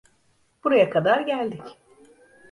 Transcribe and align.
Buraya 0.63 0.89
kadar 0.89 1.21
geldik. 1.21 1.77